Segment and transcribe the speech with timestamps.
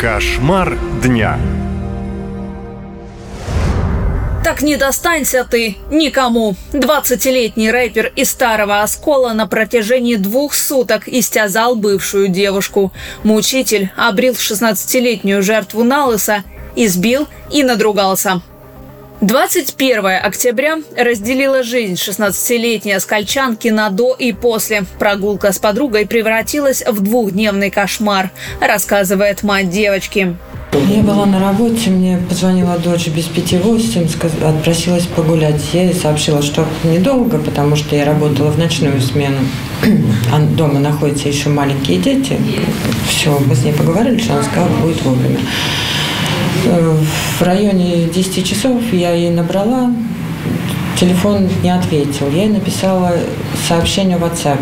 [0.00, 1.38] Кошмар дня.
[4.42, 6.56] Так не достанься ты никому.
[6.72, 12.94] 20-летний рэпер из Старого Оскола на протяжении двух суток истязал бывшую девушку.
[13.24, 16.44] Мучитель обрил 16-летнюю жертву налыса,
[16.76, 18.40] избил и надругался.
[19.20, 24.84] 21 октября разделила жизнь 16-летней оскольчанки на до и после.
[24.98, 28.30] Прогулка с подругой превратилась в двухдневный кошмар,
[28.62, 30.36] рассказывает мать девочки.
[30.72, 34.08] Я была на работе, мне позвонила дочь без пяти восемь,
[34.42, 35.60] отпросилась погулять.
[35.74, 39.40] Я ей сообщила, что недолго, потому что я работала в ночную смену.
[40.32, 42.38] А дома находятся еще маленькие дети.
[43.06, 45.40] Все, мы с ней поговорили, что она сказала, будет вовремя.
[46.64, 46.96] Э,
[47.38, 49.92] в районе 10 часов я ей набрала,
[50.98, 52.28] телефон не ответил.
[52.30, 53.12] Я ей написала
[53.68, 54.58] сообщение в WhatsApp.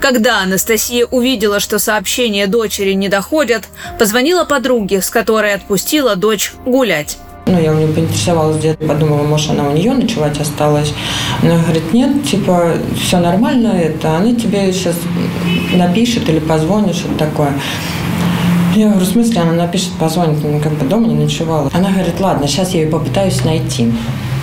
[0.00, 3.64] Когда Анастасия увидела, что сообщения дочери не доходят,
[3.98, 7.18] позвонила подруге, с которой отпустила дочь гулять.
[7.46, 10.94] Ну, я у нее поинтересовалась, где подумала, может, она у нее ночевать осталась.
[11.42, 14.94] Она говорит, нет, типа, все нормально, это она тебе сейчас
[15.74, 17.52] напишет или позвонит, что-то такое.
[18.74, 21.70] Я говорю, в смысле, она напишет, позвонит, ну, как бы дома не ночевала.
[21.72, 23.92] Она говорит, ладно, сейчас я ее попытаюсь найти.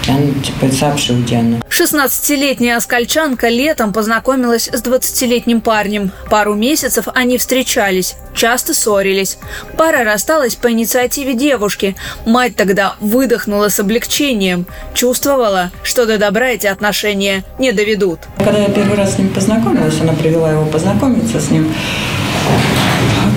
[0.05, 1.57] Я, ну, типа, сообщу, где она.
[1.69, 6.11] 16-летняя оскольчанка летом познакомилась с 20-летним парнем.
[6.29, 9.37] Пару месяцев они встречались, часто ссорились.
[9.77, 11.95] Пара рассталась по инициативе девушки.
[12.25, 14.65] Мать тогда выдохнула с облегчением.
[14.93, 18.19] Чувствовала, что до добра эти отношения не доведут.
[18.37, 21.73] Когда я первый раз с ним познакомилась, она привела его познакомиться с ним.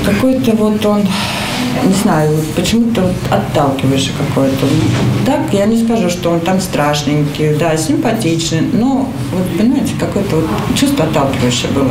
[0.05, 1.03] Какой-то вот он,
[1.85, 4.67] не знаю, почему-то вот отталкивающий какой-то.
[5.27, 10.47] Так, я не скажу, что он там страшненький, да, симпатичный, но вот, понимаете, какое-то вот
[10.79, 11.91] чувство отталкивающее было.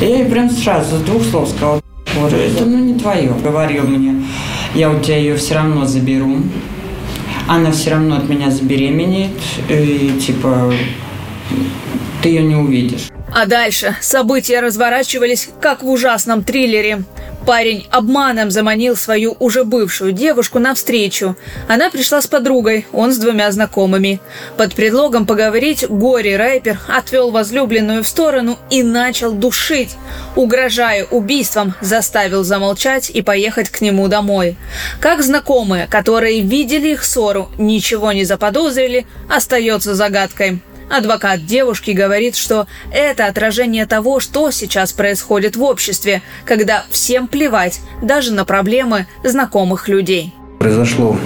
[0.00, 1.80] Я ей прям сразу с двух слов сказала,
[2.16, 4.24] это ну не твое, говорил мне,
[4.74, 6.38] я у тебя ее все равно заберу,
[7.48, 10.72] она все равно от меня забеременеет, и типа
[12.22, 13.08] ты ее не увидишь.
[13.34, 17.04] А дальше события разворачивались, как в ужасном триллере.
[17.46, 21.36] Парень обманом заманил свою уже бывшую девушку на встречу.
[21.68, 24.20] Она пришла с подругой, он с двумя знакомыми.
[24.56, 29.96] Под предлогом поговорить горе-рэпер отвел возлюбленную в сторону и начал душить.
[30.36, 34.56] Угрожая убийством, заставил замолчать и поехать к нему домой.
[35.00, 40.60] Как знакомые, которые видели их ссору, ничего не заподозрили, остается загадкой.
[40.90, 47.80] Адвокат девушки говорит, что это отражение того, что сейчас происходит в обществе, когда всем плевать
[48.02, 50.34] даже на проблемы знакомых людей.
[50.58, 51.16] Произошло,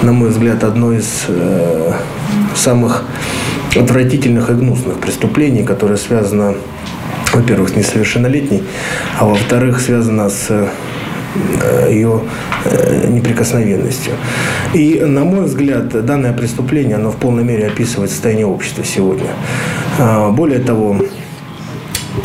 [0.00, 1.92] на мой взгляд, одно из э,
[2.56, 3.04] самых
[3.76, 6.54] отвратительных и гнусных преступлений, которое связано,
[7.34, 8.64] во-первых, с несовершеннолетней,
[9.18, 10.70] а во-вторых, связано с
[11.62, 12.22] Э, ее
[12.64, 14.14] э, неприкосновенностью.
[14.72, 19.30] И, на мой взгляд, данное преступление, оно в полной мере описывает состояние общества сегодня.
[19.98, 20.96] А, более того,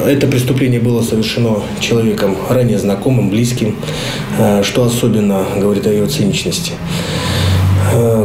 [0.05, 3.75] это преступление было совершено человеком ранее знакомым, близким,
[4.37, 6.73] э, что особенно говорит о ее циничности.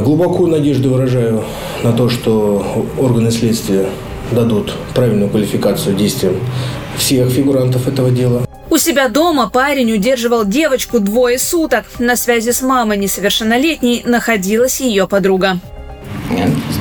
[0.03, 1.45] Глубокую надежду выражаю
[1.85, 3.87] на то, что органы следствия
[4.33, 6.35] дадут правильную квалификацию действиям
[6.97, 8.50] всех фигурантов этого дела.
[8.71, 11.87] У себя дома парень удерживал девочку двое суток.
[11.99, 15.59] На связи с мамой несовершеннолетней находилась ее подруга.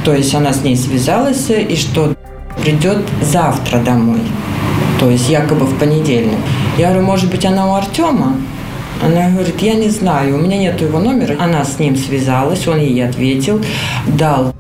[0.06, 2.16] То есть она с ней связалась и что
[2.62, 4.22] придет завтра домой.
[5.00, 6.38] То есть якобы в понедельник.
[6.78, 8.38] Я говорю, может быть, она у Артема?
[9.02, 11.38] Она говорит, я не знаю, у меня нет его номера.
[11.40, 13.66] Она с ним связалась, он ей ответил,
[14.06, 14.54] дал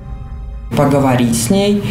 [0.75, 1.83] поговорить с ней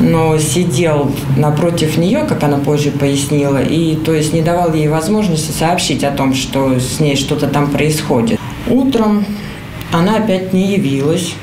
[0.00, 5.52] но сидел напротив нее, как она позже пояснила, и то есть не давал ей возможности
[5.52, 8.38] сообщить о том, что с ней что-то там происходит.
[8.68, 9.24] Утром
[9.92, 11.34] она опять не явилась.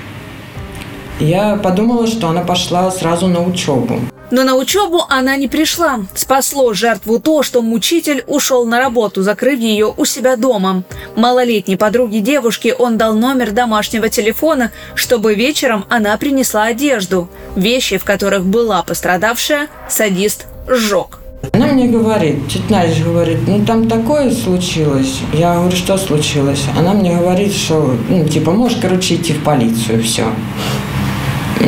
[1.22, 4.00] Я подумала, что она пошла сразу на учебу.
[4.32, 6.00] Но на учебу она не пришла.
[6.16, 10.84] Спасло жертву то, что мучитель ушел на работу, закрыв ее у себя дома.
[11.16, 17.30] Малолетней подруге девушки он дал номер домашнего телефона, чтобы вечером она принесла одежду.
[17.56, 21.20] Вещи, в которых была пострадавшая, садист сжег.
[21.54, 25.20] Она мне говорит, тетя Надя говорит, ну там такое случилось.
[25.34, 26.64] Я говорю, что случилось?
[26.78, 30.26] Она мне говорит, что, ну, типа, можешь, короче, идти в полицию, все.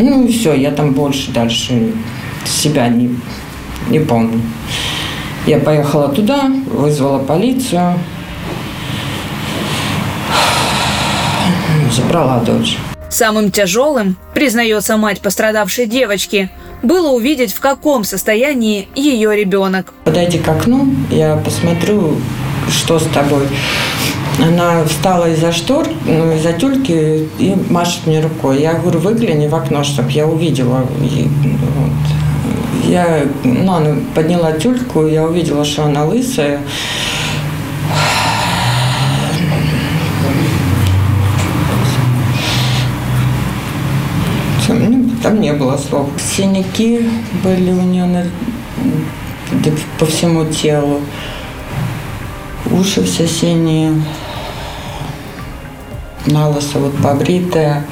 [0.05, 1.93] Ну и все, я там больше дальше
[2.45, 3.17] себя не,
[3.87, 4.41] не помню.
[5.45, 7.97] Я поехала туда, вызвала полицию,
[11.89, 12.77] забрала дочь.
[13.09, 16.49] Самым тяжелым, признается мать пострадавшей девочки,
[16.81, 19.93] было увидеть, в каком состоянии ее ребенок.
[20.03, 22.17] Подойди к окну, я посмотрю,
[22.69, 23.47] что с тобой?
[24.39, 28.61] Она встала из-за штор, ну, из-за тюльки и машет мне рукой.
[28.61, 30.85] Я говорю, выгляни в окно, чтобы я увидела.
[31.01, 32.89] И, вот.
[32.89, 36.59] Я ну, она подняла тюльку, я увидела, что она лысая.
[44.67, 46.09] Ну, Там не было слов.
[46.17, 47.07] Синяки
[47.43, 48.25] были у нее на,
[49.99, 51.01] по всему телу.
[52.73, 53.93] Уши все синие.
[56.25, 57.85] На лысо вот побритая.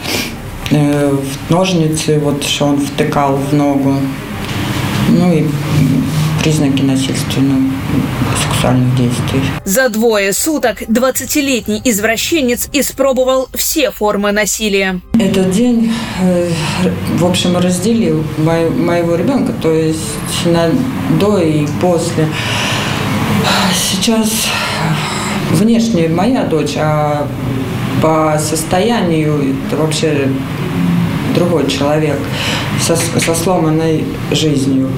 [0.72, 3.96] Э, в ножницы, вот что он втыкал в ногу.
[5.10, 5.46] Ну и
[6.42, 7.74] признаки насильственных
[8.42, 9.42] сексуальных действий.
[9.66, 15.02] За двое суток 20-летний извращенец испробовал все формы насилия.
[15.20, 15.92] Этот день,
[16.22, 16.50] э,
[17.18, 20.00] в общем, разделил мо- моего ребенка, то есть
[20.46, 20.70] на
[21.20, 22.28] до и после.
[23.92, 24.48] Сейчас
[25.52, 27.28] внешне моя дочь, а
[28.02, 30.30] по состоянию это вообще
[31.36, 32.18] другой человек
[32.80, 34.90] со, со сломанной жизнью.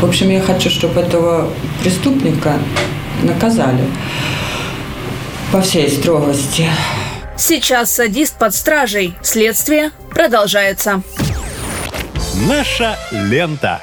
[0.00, 1.50] В общем, я хочу, чтобы этого
[1.82, 2.54] преступника
[3.22, 3.84] наказали
[5.52, 6.66] по всей строгости.
[7.36, 9.14] Сейчас садист под стражей.
[9.22, 11.02] Следствие продолжается.
[12.48, 13.82] Наша лента.